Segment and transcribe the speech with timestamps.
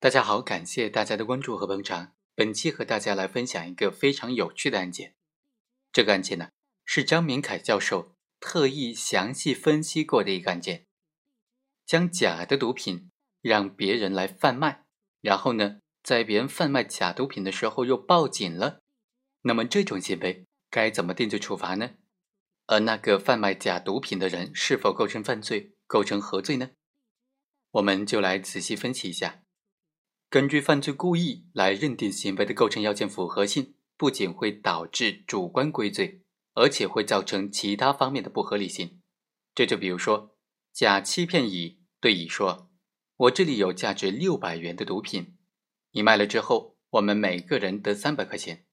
[0.00, 2.12] 大家好，感谢大家的关注和捧场。
[2.36, 5.16] 本期和大家来分享一个非常有趣的案件。
[5.92, 6.50] 这个案件呢，
[6.84, 10.86] 是张明凯教授特意详细分析过的一个案件。
[11.84, 14.84] 将假的毒品让别人来贩卖，
[15.20, 18.80] 然后呢，在别人贩卖假毒品的时候又报警了，
[19.42, 21.96] 那么这种行为该怎么定罪处罚呢？
[22.66, 26.70] 而那个贩卖假毒品的人是否构成犯罪、构成何罪呢？
[27.72, 29.42] 我们就来仔细分析一下。
[30.30, 36.20] 根据犯罪故意来认定行为的构成要件符合性，不仅会导致主观归罪，
[36.52, 39.00] 而且会造成其他方面的不合理性。
[39.54, 40.36] 这就比如说，
[40.70, 42.70] 甲欺骗乙，对乙说
[43.16, 45.38] ：“我这里有价值六百元的毒品，
[45.92, 48.66] 你卖了之后，我们每个人得三百块钱。”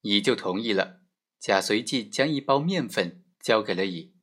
[0.00, 1.02] 乙就同意了。
[1.38, 4.14] 甲随即将一包面粉交给了乙，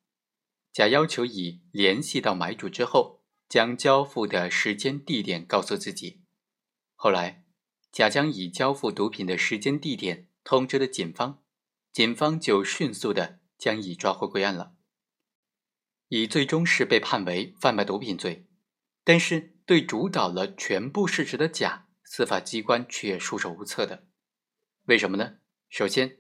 [0.74, 6.21] 甲要求乙联系到买主之后，将交付的时间地点告诉自己。
[7.04, 7.44] 后来，
[7.92, 11.42] 甲将乙交付毒品的时间地点通知了警方，
[11.92, 14.76] 警方就迅速的将乙抓获归案了。
[16.10, 18.46] 乙最终是被判为贩卖毒品罪，
[19.04, 24.06] 但是对主导了全部事实的甲，司法机关却束手无策的。
[24.86, 25.38] 为什么呢？
[25.70, 26.20] 首先，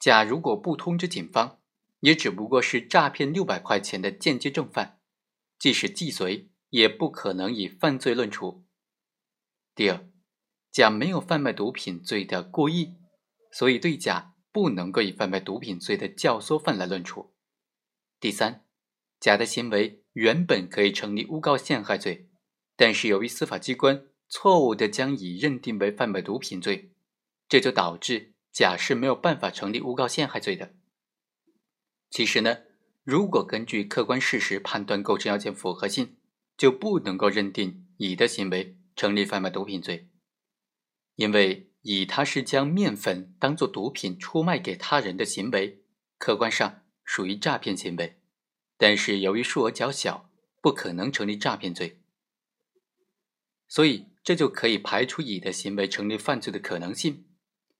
[0.00, 1.60] 甲如果不通知警方，
[2.00, 4.98] 也只不过是诈骗六百块钱的间接正犯，
[5.56, 8.64] 即使既遂，也不可能以犯罪论处。
[9.76, 10.08] 第二。
[10.76, 12.96] 甲没有贩卖毒品罪的故意，
[13.50, 17.32] 所以对甲不能够以贩卖毒品罪的教唆犯来论处。
[18.20, 18.66] 第三，
[19.18, 22.28] 甲的行为原本可以成立诬告陷害罪，
[22.76, 26.92] 但是由于司法机关错误的将乙认定为贩卖毒品罪，
[27.48, 30.74] 这就导致甲是没有办法成立诬告陷害罪的。
[32.10, 32.58] 其实呢，
[33.02, 36.18] 如果根据客观事实判断构成要件符合性，
[36.54, 40.10] 就不能够认定乙的行为成立贩卖毒品罪。
[41.16, 45.82] 因为乙他是将面粉当做毒品出卖给他人的行为，
[46.18, 48.20] 客观上属于诈骗行为，
[48.76, 50.30] 但是由于数额较小，
[50.60, 52.00] 不可能成立诈骗罪，
[53.66, 57.24] 所以这就可以排除乙的行为成立犯罪的可能性。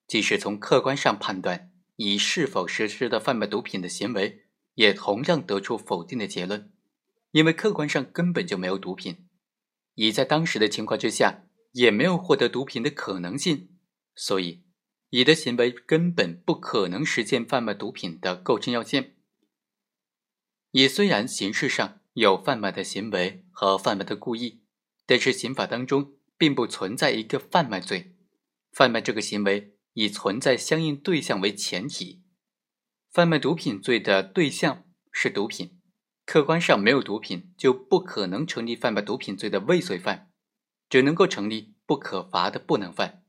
[0.07, 6.73] 即使从客观上判断乙是否实施的贩卖毒品的行为，也同样得出否定的结论，
[7.33, 9.27] 因为客观上根本就没有毒品，
[9.95, 11.43] 乙在当时的情况之下。
[11.77, 13.69] 也没有获得毒品的可能性，
[14.15, 14.63] 所以
[15.11, 19.17] 乙的行为根本不可能实现贩卖毒品的构成要件。
[20.71, 24.63] 乙虽然形式上有贩卖的行为和贩卖的故意，
[25.05, 28.17] 但是刑法当中并不存在一个贩卖罪。
[28.73, 32.23] 贩卖这个行为以存在相应对象为前提，
[33.11, 35.79] 贩卖毒品罪的对象是毒品，
[36.25, 40.26] 客观上没有毒品，就不可能成立贩卖毒品罪的未遂犯。
[40.97, 43.23] 只能够成立不可罚的不能犯。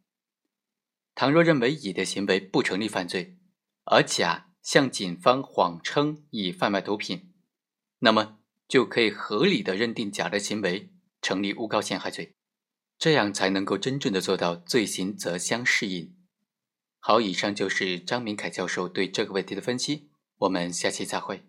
[1.15, 3.37] 倘若认为乙的行为不成立犯罪，
[3.83, 7.33] 而甲向警方谎称乙贩卖毒品，
[7.99, 8.39] 那么
[8.69, 12.31] 就可以合理的认定甲的行为成立诬告陷害罪，
[12.97, 16.15] 这样才能够真正的做到罪行则相适应。
[16.99, 21.43] 好，以上就是张明凯教授对这个问题的分析，我们下期再会。